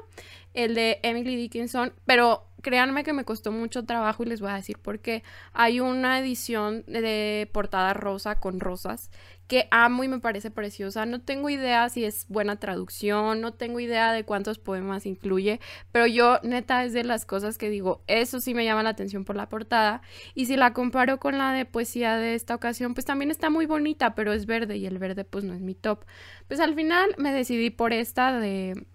el 0.55 0.75
de 0.75 1.01
Emily 1.03 1.37
Dickinson, 1.37 1.93
pero 2.07 2.47
créanme 2.63 3.05
que 3.05 3.13
me 3.13 3.25
costó 3.25 3.53
mucho 3.53 3.85
trabajo 3.85 4.23
y 4.23 4.27
les 4.27 4.41
voy 4.41 4.51
a 4.51 4.55
decir 4.55 4.79
por 4.79 5.01
qué. 5.01 5.23
Hay 5.53 5.81
una 5.81 6.19
edición 6.19 6.85
de 6.87 7.49
portada 7.53 7.95
rosa 7.95 8.41
con 8.41 8.61
rosas 8.61 9.11
que 9.51 9.67
amo 9.73 10.05
y 10.05 10.09
me 10.09 10.21
parece 10.21 10.53
preciosa. 10.53 11.07
No 11.07 11.21
tengo 11.21 11.51
idea 11.51 11.89
si 11.89 12.05
es 12.05 12.25
buena 12.29 12.61
traducción, 12.61 13.41
no 13.41 13.53
tengo 13.53 13.81
idea 13.81 14.13
de 14.13 14.25
cuántos 14.25 14.61
poemas 14.61 15.07
incluye, 15.07 15.59
pero 15.91 16.07
yo 16.07 16.39
neta 16.45 16.85
es 16.85 16.93
de 16.93 17.03
las 17.03 17.27
cosas 17.27 17.59
que 17.59 17.69
digo, 17.69 18.01
eso 18.07 18.41
sí 18.41 18.55
me 18.55 18.65
llama 18.65 18.85
la 18.85 18.91
atención 18.91 19.25
por 19.25 19.35
la 19.35 19.49
portada. 19.49 20.03
Y 20.37 20.47
si 20.47 20.57
la 20.57 20.73
comparo 20.73 21.19
con 21.19 21.37
la 21.37 21.53
de 21.53 21.65
poesía 21.65 22.17
de 22.17 22.37
esta 22.37 22.55
ocasión, 22.55 22.95
pues 22.95 23.05
también 23.05 23.33
está 23.33 23.51
muy 23.51 23.67
bonita, 23.67 24.15
pero 24.15 24.33
es 24.33 24.47
verde 24.47 24.77
y 24.77 24.87
el 24.87 24.99
verde 24.99 25.25
pues 25.25 25.43
no 25.43 25.53
es 25.53 25.61
mi 25.61 25.75
top. 25.75 26.05
Pues 26.47 26.61
al 26.61 26.77
final 26.77 27.17
me 27.19 27.33
decidí 27.33 27.71
por 27.71 27.93
esta 27.93 28.39
de 28.39 28.87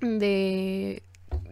de 0.00 1.02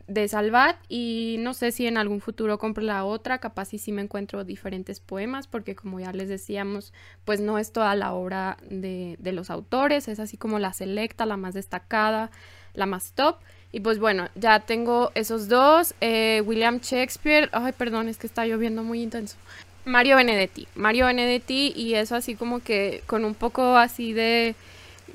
de 0.06 0.26
Salvat 0.28 0.76
y 0.88 1.36
no 1.40 1.54
sé 1.54 1.72
si 1.72 1.86
en 1.86 1.96
algún 1.96 2.20
futuro 2.20 2.58
compro 2.58 2.82
la 2.82 3.04
otra, 3.04 3.38
capaz 3.38 3.72
y 3.74 3.78
si 3.78 3.92
me 3.92 4.02
encuentro 4.02 4.44
diferentes 4.44 5.00
poemas, 5.00 5.46
porque 5.46 5.74
como 5.74 6.00
ya 6.00 6.12
les 6.12 6.28
decíamos, 6.28 6.92
pues 7.24 7.40
no 7.40 7.58
es 7.58 7.72
toda 7.72 7.94
la 7.94 8.12
obra 8.12 8.56
de, 8.68 9.16
de 9.18 9.32
los 9.32 9.50
autores, 9.50 10.08
es 10.08 10.20
así 10.20 10.36
como 10.36 10.58
la 10.58 10.72
selecta, 10.72 11.26
la 11.26 11.36
más 11.36 11.54
destacada, 11.54 12.30
la 12.74 12.86
más 12.86 13.12
top. 13.12 13.36
Y 13.72 13.80
pues 13.80 13.98
bueno, 13.98 14.28
ya 14.34 14.60
tengo 14.60 15.12
esos 15.14 15.48
dos. 15.48 15.94
Eh, 16.00 16.42
William 16.44 16.80
Shakespeare, 16.80 17.48
ay 17.52 17.72
perdón, 17.72 18.08
es 18.08 18.18
que 18.18 18.26
está 18.26 18.46
lloviendo 18.46 18.82
muy 18.82 19.02
intenso. 19.02 19.36
Mario 19.84 20.16
Benedetti, 20.16 20.68
Mario 20.74 21.06
Benedetti 21.06 21.72
y 21.74 21.94
eso 21.94 22.14
así 22.14 22.34
como 22.34 22.60
que 22.60 23.02
con 23.06 23.24
un 23.24 23.34
poco 23.34 23.76
así 23.76 24.12
de 24.12 24.54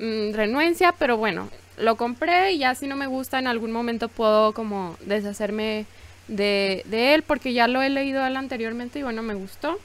mm, 0.00 0.32
renuencia, 0.34 0.92
pero 0.98 1.16
bueno, 1.16 1.48
lo 1.76 1.96
compré 1.96 2.52
y 2.52 2.58
ya 2.58 2.74
si 2.74 2.86
no 2.86 2.96
me 2.96 3.06
gusta 3.06 3.38
en 3.38 3.46
algún 3.46 3.72
momento 3.72 4.08
puedo 4.08 4.52
como 4.52 4.96
deshacerme 5.04 5.86
de, 6.28 6.84
él 6.90 7.22
porque 7.22 7.52
ya 7.52 7.68
lo 7.68 7.82
he 7.82 7.90
leído 7.90 8.24
él 8.26 8.36
anteriormente 8.36 8.98
y 8.98 9.02
bueno, 9.02 9.22
me 9.22 9.34
gustó. 9.34 9.78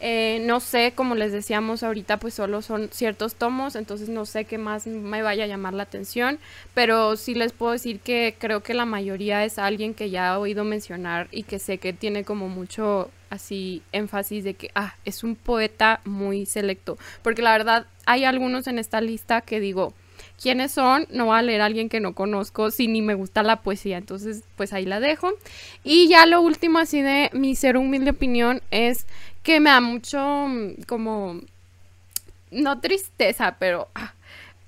Eh, 0.00 0.40
no 0.44 0.60
sé, 0.60 0.92
como 0.94 1.16
les 1.16 1.32
decíamos 1.32 1.82
ahorita, 1.82 2.18
pues 2.18 2.32
solo 2.32 2.62
son 2.62 2.88
ciertos 2.92 3.34
tomos, 3.34 3.74
entonces 3.74 4.08
no 4.08 4.26
sé 4.26 4.44
qué 4.44 4.56
más 4.56 4.86
me 4.86 5.22
vaya 5.22 5.42
a 5.42 5.48
llamar 5.48 5.74
la 5.74 5.82
atención, 5.82 6.38
pero 6.72 7.16
sí 7.16 7.34
les 7.34 7.50
puedo 7.52 7.72
decir 7.72 7.98
que 7.98 8.36
creo 8.38 8.62
que 8.62 8.74
la 8.74 8.84
mayoría 8.84 9.44
es 9.44 9.58
alguien 9.58 9.94
que 9.94 10.10
ya 10.10 10.34
he 10.34 10.36
oído 10.36 10.62
mencionar 10.62 11.26
y 11.32 11.42
que 11.42 11.58
sé 11.58 11.78
que 11.78 11.92
tiene 11.92 12.22
como 12.22 12.48
mucho 12.48 13.10
así 13.28 13.82
énfasis 13.90 14.44
de 14.44 14.54
que, 14.54 14.70
ah, 14.76 14.94
es 15.04 15.24
un 15.24 15.34
poeta 15.34 16.00
muy 16.04 16.46
selecto, 16.46 16.96
porque 17.22 17.42
la 17.42 17.50
verdad 17.50 17.86
hay 18.06 18.22
algunos 18.24 18.68
en 18.68 18.78
esta 18.78 19.00
lista 19.00 19.40
que 19.40 19.58
digo, 19.58 19.94
quiénes 20.40 20.72
son, 20.72 21.06
no 21.10 21.26
voy 21.26 21.38
a 21.38 21.42
leer 21.42 21.60
a 21.60 21.66
alguien 21.66 21.88
que 21.88 22.00
no 22.00 22.14
conozco 22.14 22.70
si 22.70 22.88
ni 22.88 23.02
me 23.02 23.14
gusta 23.14 23.42
la 23.42 23.62
poesía, 23.62 23.98
entonces 23.98 24.42
pues 24.56 24.72
ahí 24.72 24.84
la 24.84 25.00
dejo. 25.00 25.32
Y 25.84 26.08
ya 26.08 26.26
lo 26.26 26.40
último 26.40 26.78
así 26.78 27.02
de 27.02 27.30
mi 27.32 27.54
ser 27.56 27.76
humilde 27.76 28.10
opinión 28.10 28.62
es 28.70 29.06
que 29.42 29.60
me 29.60 29.70
da 29.70 29.80
mucho 29.80 30.18
mm, 30.48 30.82
como, 30.86 31.40
no 32.50 32.80
tristeza, 32.80 33.56
pero 33.58 33.88
ah, 33.94 34.14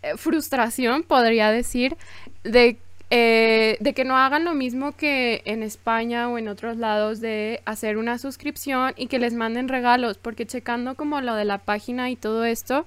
eh, 0.03 0.17
frustración 0.17 1.03
podría 1.03 1.51
decir 1.51 1.97
de 2.45 2.79
eh, 3.13 3.77
de 3.81 3.93
que 3.93 4.05
no 4.05 4.17
hagan 4.17 4.45
lo 4.45 4.55
mismo 4.55 4.93
que 4.93 5.43
en 5.45 5.65
España 5.65 6.29
o 6.29 6.39
en 6.39 6.47
otros 6.47 6.77
lados 6.77 7.21
de 7.21 7.61
hacer 7.65 7.97
una 7.97 8.19
suscripción 8.19 8.95
y 8.97 9.09
que 9.09 9.19
les 9.19 9.35
manden 9.35 9.69
regalos, 9.69 10.17
porque 10.17 10.47
checando 10.47 10.95
como 10.95 11.21
lo 11.21 11.35
de 11.35 11.45
la 11.45 11.59
página 11.59 12.09
y 12.11 12.15
todo 12.15 12.45
esto, 12.45 12.87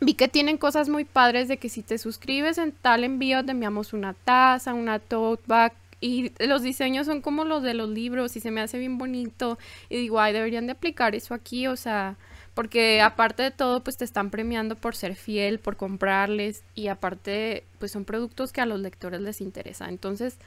Vi 0.00 0.14
que 0.14 0.28
tienen 0.28 0.56
cosas 0.56 0.88
muy 0.88 1.04
padres 1.04 1.48
de 1.48 1.58
que 1.58 1.68
si 1.68 1.82
te 1.82 1.98
suscribes 1.98 2.58
en 2.58 2.72
tal 2.72 3.04
envío 3.04 3.44
te 3.44 3.52
enviamos 3.52 3.92
una 3.92 4.14
taza, 4.14 4.74
una 4.74 4.98
tote 4.98 5.42
bag 5.46 5.74
y 6.00 6.32
los 6.40 6.62
diseños 6.62 7.06
son 7.06 7.20
como 7.20 7.44
los 7.44 7.62
de 7.62 7.74
los 7.74 7.88
libros 7.88 8.36
y 8.36 8.40
se 8.40 8.50
me 8.50 8.60
hace 8.60 8.78
bien 8.78 8.98
bonito 8.98 9.58
y 9.88 9.98
digo, 9.98 10.18
ay, 10.18 10.32
deberían 10.32 10.66
de 10.66 10.72
aplicar 10.72 11.14
eso 11.14 11.32
aquí, 11.32 11.68
o 11.68 11.76
sea, 11.76 12.16
porque 12.54 13.00
aparte 13.00 13.44
de 13.44 13.50
todo 13.52 13.84
pues 13.84 13.96
te 13.96 14.04
están 14.04 14.30
premiando 14.30 14.74
por 14.74 14.96
ser 14.96 15.14
fiel, 15.14 15.60
por 15.60 15.76
comprarles 15.76 16.64
y 16.74 16.88
aparte 16.88 17.64
pues 17.78 17.92
son 17.92 18.04
productos 18.04 18.52
que 18.52 18.60
a 18.60 18.66
los 18.66 18.80
lectores 18.80 19.20
les 19.20 19.40
interesa. 19.40 19.88
Entonces, 19.88 20.38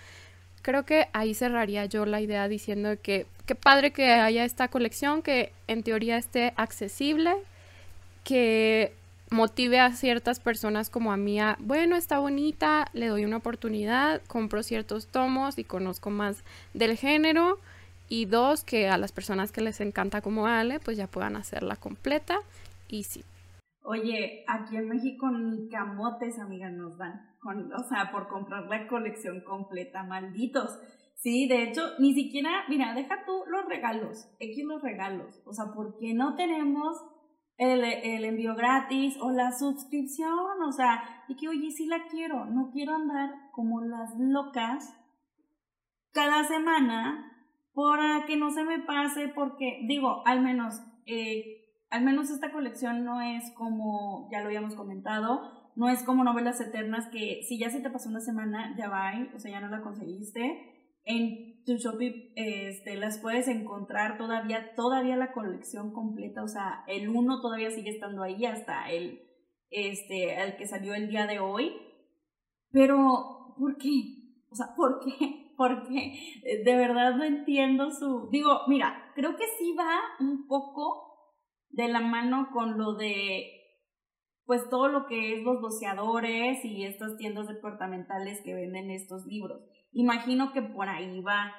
creo 0.61 0.83
que 0.85 1.07
ahí 1.13 1.33
cerraría 1.33 1.85
yo 1.85 2.05
la 2.05 2.19
idea 2.19 2.47
diciendo 2.49 2.89
que 3.01 3.25
qué 3.45 3.55
padre 3.55 3.91
que 3.91 4.11
haya 4.11 4.43
esta 4.43 4.67
colección 4.67 5.21
que 5.21 5.53
en 5.67 5.83
teoría 5.83 6.17
esté 6.17 6.53
accesible, 6.57 7.33
que 8.25 8.91
motive 9.31 9.79
a 9.79 9.91
ciertas 9.93 10.39
personas 10.39 10.89
como 10.89 11.11
a 11.11 11.17
mí 11.17 11.39
a, 11.39 11.57
bueno, 11.59 11.95
está 11.95 12.19
bonita, 12.19 12.87
le 12.93 13.07
doy 13.07 13.25
una 13.25 13.37
oportunidad, 13.37 14.21
compro 14.27 14.63
ciertos 14.63 15.07
tomos 15.07 15.57
y 15.57 15.63
conozco 15.63 16.09
más 16.09 16.43
del 16.73 16.97
género. 16.97 17.59
Y 18.07 18.25
dos, 18.25 18.63
que 18.63 18.87
a 18.87 18.99
las 18.99 19.11
personas 19.11 19.51
que 19.51 19.61
les 19.61 19.81
encanta 19.81 20.21
como 20.21 20.45
Ale, 20.45 20.79
pues 20.79 20.95
ya 20.95 21.07
puedan 21.07 21.35
hacerla 21.35 21.75
completa 21.75 22.37
y 22.87 23.03
sí. 23.03 23.23
Oye, 23.81 24.43
aquí 24.47 24.77
en 24.77 24.89
México 24.89 25.29
ni 25.31 25.69
camotes, 25.69 26.39
amiga, 26.39 26.69
nos 26.69 26.97
dan. 26.97 27.35
O 27.77 27.83
sea, 27.87 28.11
por 28.11 28.27
comprar 28.27 28.67
la 28.67 28.87
colección 28.87 29.41
completa, 29.41 30.03
malditos. 30.03 30.79
Sí, 31.15 31.47
de 31.47 31.63
hecho, 31.63 31.81
ni 31.99 32.13
siquiera, 32.13 32.65
mira, 32.67 32.93
deja 32.93 33.25
tú 33.25 33.43
los 33.47 33.65
regalos, 33.65 34.27
X 34.39 34.65
los 34.65 34.81
regalos. 34.81 35.41
O 35.45 35.53
sea, 35.53 35.73
¿por 35.73 35.97
qué 35.97 36.13
no 36.13 36.35
tenemos 36.35 36.97
el, 37.57 37.83
el, 37.83 38.25
envío 38.25 38.55
gratis 38.55 39.17
o 39.21 39.31
la 39.31 39.51
suscripción, 39.51 40.61
o 40.67 40.71
sea, 40.71 41.23
y 41.27 41.35
que 41.35 41.47
oye, 41.47 41.71
sí 41.71 41.85
la 41.85 42.05
quiero, 42.07 42.45
no 42.45 42.69
quiero 42.71 42.95
andar 42.95 43.51
como 43.51 43.81
las 43.81 44.13
locas 44.17 44.93
cada 46.11 46.43
semana 46.43 47.31
para 47.73 48.25
que 48.25 48.37
no 48.37 48.51
se 48.51 48.63
me 48.63 48.79
pase, 48.79 49.27
porque 49.29 49.81
digo, 49.87 50.23
al 50.25 50.41
menos, 50.41 50.81
eh, 51.05 51.83
al 51.89 52.03
menos 52.03 52.29
esta 52.29 52.51
colección 52.51 53.03
no 53.03 53.21
es 53.21 53.51
como, 53.51 54.29
ya 54.31 54.39
lo 54.39 54.47
habíamos 54.47 54.75
comentado, 54.75 55.71
no 55.75 55.89
es 55.89 56.03
como 56.03 56.23
novelas 56.23 56.59
eternas 56.61 57.07
que 57.07 57.41
si 57.43 57.57
ya 57.59 57.69
se 57.69 57.81
te 57.81 57.89
pasó 57.89 58.09
una 58.09 58.21
semana, 58.21 58.75
ya 58.77 58.89
va, 58.89 59.11
o 59.35 59.39
sea, 59.39 59.51
ya 59.51 59.59
no 59.59 59.67
la 59.67 59.81
conseguiste. 59.81 60.74
En 61.05 61.63
tu 61.65 61.77
Shopee 61.77 62.33
este, 62.35 62.95
las 62.95 63.19
puedes 63.19 63.47
encontrar 63.47 64.17
todavía, 64.17 64.75
todavía 64.75 65.15
la 65.15 65.31
colección 65.31 65.93
completa, 65.93 66.43
o 66.43 66.47
sea, 66.47 66.83
el 66.87 67.09
uno 67.09 67.41
todavía 67.41 67.71
sigue 67.71 67.91
estando 67.91 68.23
ahí 68.23 68.45
hasta 68.45 68.89
el, 68.91 69.21
este, 69.69 70.41
el 70.41 70.57
que 70.57 70.67
salió 70.67 70.93
el 70.93 71.07
día 71.07 71.27
de 71.27 71.39
hoy. 71.39 71.71
Pero, 72.71 73.55
¿por 73.57 73.77
qué? 73.77 73.89
O 74.49 74.55
sea, 74.55 74.75
¿por 74.75 74.99
qué? 74.99 75.53
Porque 75.57 76.19
de 76.65 76.75
verdad 76.75 77.15
no 77.15 77.23
entiendo 77.23 77.89
su... 77.91 78.27
Digo, 78.29 78.61
mira, 78.67 79.11
creo 79.15 79.37
que 79.37 79.45
sí 79.57 79.73
va 79.77 80.01
un 80.19 80.47
poco 80.47 81.05
de 81.69 81.87
la 81.87 82.01
mano 82.01 82.49
con 82.51 82.77
lo 82.77 82.95
de 82.95 83.54
pues 84.45 84.69
todo 84.69 84.87
lo 84.87 85.07
que 85.07 85.35
es 85.35 85.43
los 85.43 85.61
doceadores 85.61 86.63
y 86.63 86.85
estas 86.85 87.17
tiendas 87.17 87.47
departamentales 87.47 88.41
que 88.43 88.53
venden 88.53 88.91
estos 88.91 89.25
libros. 89.25 89.61
Imagino 89.91 90.53
que 90.53 90.61
por 90.61 90.87
ahí 90.87 91.21
va. 91.21 91.53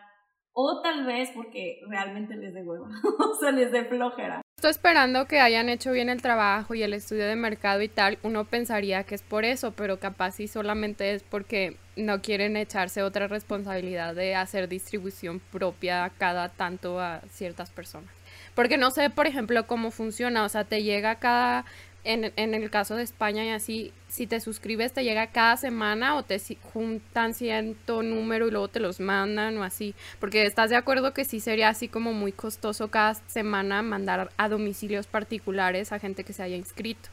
O 0.53 0.81
tal 0.83 1.05
vez 1.05 1.31
porque 1.35 1.81
realmente 1.89 2.35
les 2.35 2.55
de 2.55 2.63
hueva, 2.63 2.89
o 3.19 3.35
sea, 3.35 3.51
les 3.51 3.71
de 3.73 3.85
flojera. 3.85 4.41
Estoy 4.57 4.71
esperando 4.71 5.27
que 5.27 5.39
hayan 5.39 5.69
hecho 5.69 5.93
bien 5.93 6.09
el 6.09 6.23
trabajo 6.23 6.75
y 6.75 6.83
el 6.83 6.95
estudio 6.95 7.27
de 7.27 7.37
mercado 7.37 7.83
y 7.83 7.89
tal. 7.89 8.19
Uno 8.23 8.47
pensaría 8.47 9.05
que 9.05 9.15
es 9.15 9.21
por 9.21 9.45
eso, 9.45 9.73
pero 9.73 10.01
capaz 10.01 10.33
sí 10.33 10.49
solamente 10.49 11.13
es 11.13 11.23
porque 11.23 11.77
no 11.95 12.23
quieren 12.23 12.57
echarse 12.57 13.03
otra 13.03 13.29
responsabilidad 13.29 14.15
de 14.15 14.35
hacer 14.35 14.67
distribución 14.67 15.41
propia 15.53 16.11
cada 16.17 16.49
tanto 16.49 17.01
a 17.01 17.21
ciertas 17.29 17.69
personas. 17.69 18.11
Porque 18.55 18.79
no 18.79 18.91
sé, 18.91 19.11
por 19.11 19.27
ejemplo, 19.27 19.67
cómo 19.67 19.91
funciona. 19.91 20.43
O 20.43 20.49
sea, 20.49 20.65
te 20.65 20.83
llega 20.83 21.17
cada 21.17 21.67
en, 22.07 22.33
en, 22.37 22.55
el 22.55 22.71
caso 22.71 22.95
de 22.95 23.03
España 23.03 23.45
y 23.45 23.51
así, 23.51 23.93
si 24.09 24.27
te 24.27 24.41
suscribes 24.41 24.93
te 24.93 25.03
llega 25.03 25.27
cada 25.27 25.57
semana 25.57 26.15
o 26.15 26.23
te 26.23 26.41
juntan 26.73 27.35
cierto 27.35 28.03
número 28.03 28.47
y 28.47 28.53
luego 28.53 28.69
te 28.69 28.81
los 28.81 29.01
mandan 29.01 29.59
o 29.59 29.65
así. 29.65 29.95
Porque 30.21 30.47
estás 30.47 30.71
de 30.71 30.77
acuerdo 30.77 31.13
que 31.13 31.25
sí 31.25 31.41
sería 31.41 31.69
así 31.69 31.89
como 31.89 32.13
muy 32.13 32.31
costoso 32.31 32.89
cada 32.89 33.15
semana 33.15 33.83
mandar 33.83 34.31
a 34.37 34.49
domicilios 34.49 35.09
particulares 35.09 35.91
a 35.91 35.99
gente 35.99 36.23
que 36.23 36.33
se 36.33 36.45
haya 36.45 36.57
inscrito. 36.57 37.09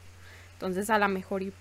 Entonces 0.52 0.88
a 0.90 0.98
lo 0.98 1.08
mejor 1.08 1.42
y... 1.42 1.52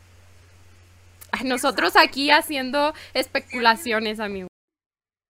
nosotros 1.43 1.95
aquí 1.95 2.29
haciendo 2.29 2.93
especulaciones, 3.15 4.19
amigo. 4.19 4.47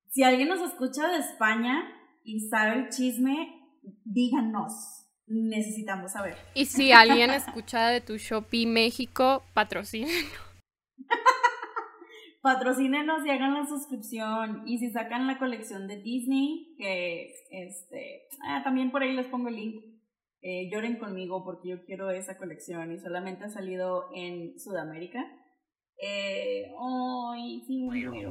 Si 0.09 0.23
alguien 0.23 0.49
nos 0.49 0.61
escucha 0.61 1.07
de 1.07 1.19
España 1.19 1.89
y 2.23 2.49
sabe 2.49 2.79
el 2.79 2.89
chisme, 2.89 3.61
díganos 4.03 5.02
necesitamos 5.33 6.11
saber. 6.11 6.35
Y 6.53 6.65
si 6.65 6.91
alguien 6.91 7.29
escucha 7.31 7.87
de 7.87 8.01
tu 8.01 8.17
Shopee 8.17 8.65
México, 8.65 9.43
patrocínenos. 9.53 10.31
patrocínenos 12.41 13.25
y 13.25 13.29
hagan 13.29 13.53
la 13.53 13.65
suscripción. 13.65 14.63
Y 14.67 14.77
si 14.77 14.91
sacan 14.91 15.27
la 15.27 15.39
colección 15.39 15.87
de 15.87 16.01
Disney, 16.01 16.75
que 16.77 17.33
este, 17.51 18.27
ah, 18.47 18.61
también 18.63 18.91
por 18.91 19.01
ahí 19.01 19.13
les 19.13 19.27
pongo 19.27 19.49
el 19.49 19.55
link. 19.55 19.83
Eh, 20.45 20.69
lloren 20.69 20.97
conmigo 20.97 21.45
porque 21.45 21.69
yo 21.69 21.85
quiero 21.85 22.11
esa 22.11 22.37
colección 22.37 22.91
y 22.91 22.99
solamente 22.99 23.45
ha 23.45 23.49
salido 23.49 24.09
en 24.13 24.59
Sudamérica. 24.59 25.25
Eh, 26.05 26.69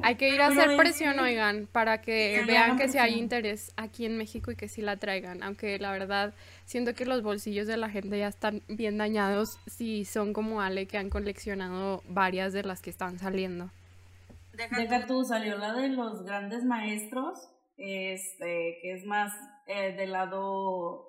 hay 0.03 0.15
que 0.15 0.29
ir 0.29 0.41
a 0.41 0.47
hacer 0.47 0.77
presión, 0.77 1.19
oigan, 1.19 1.67
para 1.71 2.01
que 2.01 2.43
vean 2.45 2.77
que 2.77 2.87
si 2.87 2.99
hay 2.99 3.17
interés 3.17 3.73
aquí 3.77 4.05
en 4.05 4.15
México 4.15 4.51
y 4.51 4.55
que 4.55 4.67
sí 4.67 4.83
la 4.83 4.97
traigan. 4.97 5.41
Aunque 5.41 5.79
la 5.79 5.91
verdad, 5.91 6.35
siento 6.65 6.93
que 6.93 7.05
los 7.05 7.23
bolsillos 7.23 7.65
de 7.65 7.77
la 7.77 7.89
gente 7.89 8.19
ya 8.19 8.27
están 8.27 8.61
bien 8.67 8.99
dañados 8.99 9.59
si 9.65 10.05
son 10.05 10.33
como 10.33 10.61
Ale 10.61 10.85
que 10.85 10.99
han 10.99 11.09
coleccionado 11.09 12.03
varias 12.07 12.53
de 12.53 12.61
las 12.61 12.81
que 12.81 12.91
están 12.91 13.17
saliendo. 13.17 13.71
Deja, 14.53 15.07
tú, 15.07 15.23
salió 15.23 15.57
la 15.57 15.73
de 15.73 15.89
los 15.89 16.23
grandes 16.23 16.63
maestros, 16.63 17.39
este, 17.77 18.77
que 18.83 18.93
es 18.93 19.05
más 19.05 19.33
eh, 19.65 19.95
del 19.95 20.11
lado 20.11 21.07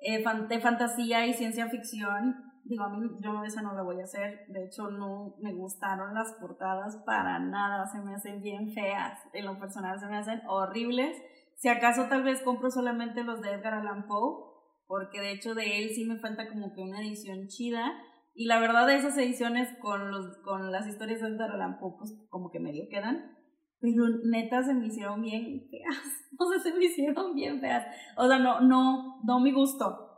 eh, 0.00 0.22
de 0.48 0.60
fantasía 0.60 1.26
y 1.26 1.32
ciencia 1.32 1.70
ficción 1.70 2.51
digo, 2.64 2.84
a 2.84 2.88
mí 2.88 2.98
yo 3.20 3.44
esa 3.44 3.62
no 3.62 3.74
la 3.74 3.82
voy 3.82 4.00
a 4.00 4.04
hacer, 4.04 4.46
de 4.48 4.64
hecho 4.64 4.90
no 4.90 5.34
me 5.40 5.52
gustaron 5.52 6.14
las 6.14 6.32
portadas 6.34 6.96
para 7.04 7.38
nada, 7.38 7.86
se 7.86 8.00
me 8.00 8.14
hacen 8.14 8.40
bien 8.40 8.72
feas, 8.72 9.18
en 9.32 9.46
lo 9.46 9.58
personal 9.58 9.98
se 9.98 10.06
me 10.06 10.16
hacen 10.16 10.42
horribles, 10.48 11.16
si 11.56 11.68
acaso 11.68 12.08
tal 12.08 12.22
vez 12.22 12.42
compro 12.42 12.70
solamente 12.70 13.24
los 13.24 13.40
de 13.40 13.50
Edgar 13.50 13.74
Allan 13.74 14.06
Poe, 14.06 14.52
porque 14.86 15.20
de 15.20 15.32
hecho 15.32 15.54
de 15.54 15.78
él 15.78 15.90
sí 15.94 16.04
me 16.04 16.18
falta 16.18 16.48
como 16.48 16.72
que 16.74 16.82
una 16.82 17.00
edición 17.00 17.48
chida, 17.48 17.92
y 18.34 18.46
la 18.46 18.60
verdad 18.60 18.86
de 18.86 18.96
esas 18.96 19.16
ediciones 19.18 19.68
con, 19.80 20.10
los, 20.10 20.38
con 20.38 20.72
las 20.72 20.86
historias 20.86 21.20
de 21.20 21.28
Edgar 21.28 21.50
Allan 21.50 21.78
Poe 21.78 21.96
pues 21.98 22.14
como 22.30 22.50
que 22.50 22.60
medio 22.60 22.84
quedan, 22.90 23.36
pero 23.80 24.04
neta 24.24 24.62
se 24.62 24.74
me 24.74 24.86
hicieron 24.86 25.20
bien 25.20 25.68
feas, 25.68 26.30
o 26.38 26.48
sea, 26.48 26.60
se 26.60 26.72
me 26.78 26.84
hicieron 26.84 27.34
bien 27.34 27.60
feas, 27.60 27.84
o 28.16 28.28
sea, 28.28 28.38
no, 28.38 28.60
no, 28.60 29.20
no 29.24 29.40
mi 29.40 29.52
gusto, 29.52 30.10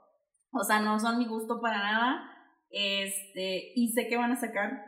o 0.52 0.62
sea, 0.62 0.80
no 0.80 1.00
son 1.00 1.18
mi 1.18 1.26
gusto 1.26 1.60
para 1.60 1.78
nada, 1.78 2.30
este, 2.74 3.72
y 3.76 3.92
sé 3.92 4.08
que 4.08 4.16
van 4.16 4.32
a 4.32 4.40
sacar 4.40 4.84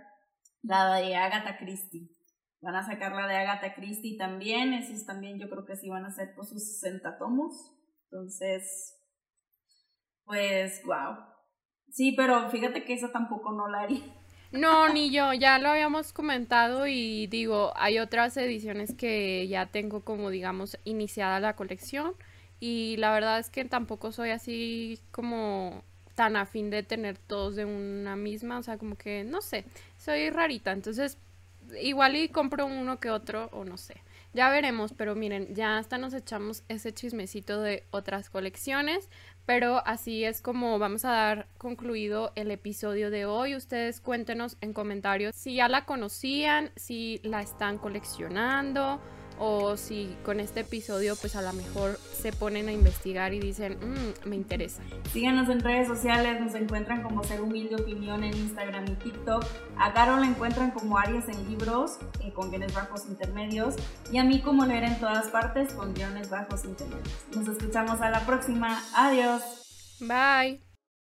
la 0.63 0.97
de 0.97 1.15
Agatha 1.15 1.57
Christie. 1.57 2.11
Van 2.61 2.75
a 2.75 2.85
sacar 2.85 3.13
la 3.13 3.29
de 3.29 3.37
Agatha 3.37 3.75
Christie 3.75 4.19
también. 4.19 4.73
Esos 4.73 5.07
también 5.07 5.39
yo 5.39 5.49
creo 5.49 5.65
que 5.65 5.77
sí 5.77 5.89
van 5.89 6.05
a 6.05 6.11
ser 6.11 6.35
por 6.35 6.47
sus 6.47 6.81
60 6.81 7.17
tomos. 7.19 7.73
Entonces, 8.11 8.97
pues, 10.25 10.83
wow. 10.85 11.17
Sí, 11.91 12.13
pero 12.17 12.51
fíjate 12.51 12.85
que 12.85 12.95
esa 12.95 13.13
tampoco 13.13 13.53
no 13.53 13.69
la 13.69 13.83
haría. 13.83 14.03
No, 14.53 14.89
ni 14.93 15.11
yo, 15.11 15.33
ya 15.33 15.59
lo 15.59 15.69
habíamos 15.69 16.13
comentado 16.13 16.87
y 16.87 17.27
digo, 17.27 17.73
hay 17.77 17.99
otras 17.99 18.37
ediciones 18.37 18.95
que 18.95 19.47
ya 19.49 19.67
tengo 19.67 20.05
como 20.05 20.31
digamos 20.31 20.79
iniciada 20.85 21.41
la 21.41 21.57
colección 21.57 22.15
y 22.61 22.97
la 22.99 23.13
verdad 23.13 23.39
es 23.39 23.51
que 23.51 23.65
tampoco 23.65 24.13
soy 24.13 24.31
así 24.31 25.01
como 25.11 25.85
tan 26.17 26.35
a 26.35 26.47
fin 26.47 26.71
de 26.71 26.83
tener 26.83 27.17
todos 27.19 27.55
de 27.55 27.65
una 27.65 28.17
misma, 28.17 28.59
o 28.59 28.63
sea, 28.65 28.79
como 28.79 28.97
que, 28.97 29.23
no 29.23 29.41
sé, 29.41 29.65
soy 29.99 30.31
rarita, 30.31 30.73
entonces 30.73 31.19
igual 31.81 32.17
y 32.17 32.29
compro 32.29 32.67
uno 32.67 32.99
que 32.99 33.11
otro 33.11 33.49
o 33.53 33.65
no 33.65 33.77
sé. 33.77 34.03
Ya 34.33 34.51
veremos, 34.51 34.93
pero 34.93 35.15
miren, 35.15 35.55
ya 35.55 35.79
hasta 35.79 35.97
nos 35.97 36.13
echamos 36.13 36.63
ese 36.69 36.93
chismecito 36.93 37.63
de 37.63 37.85
otras 37.91 38.29
colecciones, 38.29 39.09
pero 39.47 39.87
así 39.87 40.25
es 40.25 40.43
como 40.43 40.79
vamos 40.79 41.05
a 41.05 41.11
dar 41.11 41.47
concluido 41.57 42.33
el 42.35 42.51
episodio 42.51 43.11
de 43.11 43.25
hoy. 43.25 43.55
Ustedes 43.55 44.01
cuéntenos 44.01 44.57
en 44.61 44.73
comentarios 44.73 45.35
si 45.35 45.55
ya 45.55 45.69
la 45.69 45.87
conocían, 45.87 46.71
si 46.77 47.21
la 47.23 47.41
están 47.41 47.79
coleccionando 47.79 49.01
o 49.39 49.77
si 49.77 50.17
con 50.25 50.41
este 50.41 50.61
episodio 50.61 51.17
pues 51.17 51.37
a 51.37 51.43
lo 51.43 51.53
mejor 51.53 51.99
se 51.99 52.33
ponen 52.33 52.69
a 52.69 52.73
investigar 52.73 53.33
y 53.35 53.41
dicen, 53.41 53.79
mmm, 53.81 54.29
me 54.29 54.37
interesa. 54.37 54.83
Síganos 55.13 55.49
en 55.49 55.61
redes 55.61 55.89
sociales, 55.89 56.41
nos 56.41 56.55
encuentran 56.55 57.03
como 57.03 57.23
Ser 57.25 57.41
Humilde 57.41 57.77
Opinión 57.77 58.25
en 58.25 58.37
Instagram 58.37 58.87
y 58.89 58.95
TikTok. 58.97 59.45
A 59.79 59.93
Caro 59.93 60.17
la 60.17 60.27
encuentran 60.27 60.71
como 60.71 60.99
Arias 60.99 61.29
en 61.29 61.49
Libros, 61.49 61.99
eh, 62.21 62.33
con 62.33 62.51
guiones 62.51 62.75
bajos 62.75 63.07
intermedios. 63.07 63.75
Y 64.11 64.19
a 64.19 64.25
mí 64.25 64.41
como 64.41 64.65
leer 64.65 64.85
en 64.85 64.99
todas 64.99 65.29
partes, 65.29 65.73
con 65.73 65.95
guiones 65.95 66.31
bajos 66.31 66.65
intermedios. 66.65 67.09
Nos 67.35 67.49
escuchamos 67.49 68.01
a 68.01 68.11
la 68.11 68.25
próxima. 68.27 68.83
Adiós. 68.95 69.43
Bye. 70.01 70.66